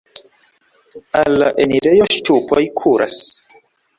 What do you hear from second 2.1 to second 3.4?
ŝtupoj kuras.